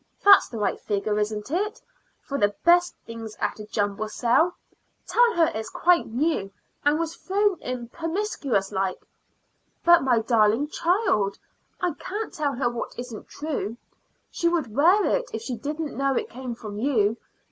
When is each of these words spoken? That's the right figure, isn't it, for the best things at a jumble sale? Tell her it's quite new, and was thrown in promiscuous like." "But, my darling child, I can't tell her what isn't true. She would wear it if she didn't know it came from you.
That's 0.25 0.49
the 0.49 0.57
right 0.57 0.79
figure, 0.79 1.19
isn't 1.19 1.51
it, 1.51 1.79
for 2.23 2.39
the 2.39 2.55
best 2.65 2.95
things 3.05 3.35
at 3.39 3.59
a 3.59 3.67
jumble 3.67 4.09
sale? 4.09 4.55
Tell 5.05 5.35
her 5.35 5.51
it's 5.53 5.69
quite 5.69 6.07
new, 6.07 6.49
and 6.83 6.97
was 6.97 7.15
thrown 7.15 7.59
in 7.61 7.87
promiscuous 7.89 8.71
like." 8.71 9.05
"But, 9.85 10.01
my 10.01 10.17
darling 10.17 10.69
child, 10.69 11.37
I 11.81 11.93
can't 11.99 12.33
tell 12.33 12.53
her 12.55 12.67
what 12.67 12.97
isn't 12.97 13.27
true. 13.27 13.77
She 14.31 14.47
would 14.49 14.75
wear 14.75 15.05
it 15.05 15.29
if 15.35 15.43
she 15.43 15.55
didn't 15.55 15.95
know 15.95 16.15
it 16.15 16.31
came 16.31 16.55
from 16.55 16.79
you. 16.79 17.17